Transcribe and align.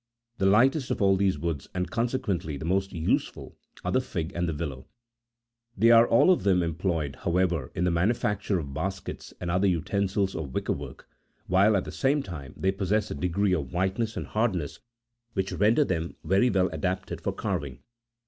The 0.39 0.47
lightest 0.47 0.89
of 0.89 0.99
all 0.99 1.15
these 1.15 1.37
woods, 1.37 1.67
and 1.75 1.91
consequently 1.91 2.57
the 2.57 2.65
most 2.65 2.91
useful, 2.91 3.55
are 3.83 3.91
the 3.91 4.01
fig 4.01 4.31
and 4.33 4.49
the 4.49 4.53
willow. 4.55 4.87
They 5.77 5.91
are 5.91 6.07
all 6.07 6.31
of 6.31 6.41
them 6.41 6.63
em 6.63 6.73
ployed, 6.73 7.17
however, 7.17 7.71
in 7.75 7.83
the 7.83 7.91
manufacture 7.91 8.57
of 8.57 8.73
baskets 8.73 9.31
and 9.39 9.51
other 9.51 9.67
utensils 9.67 10.33
of 10.35 10.55
wicker 10.55 10.73
work; 10.73 11.07
while, 11.45 11.77
at 11.77 11.85
the 11.85 11.91
same 11.91 12.23
time, 12.23 12.55
they 12.57 12.71
pos 12.71 12.89
sess 12.89 13.11
a 13.11 13.13
degree 13.13 13.53
of 13.53 13.73
whiteness 13.73 14.17
and 14.17 14.25
hardness 14.25 14.79
which 15.33 15.51
render 15.53 15.83
them 15.85 16.15
very 16.23 16.49
well 16.49 16.67
adapted 16.69 17.21
for 17.21 17.31
carving. 17.31 17.83